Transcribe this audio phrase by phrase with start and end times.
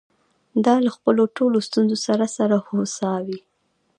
[0.65, 3.39] دا له خپلو ټولو ستونزو سره سره هوسا وې.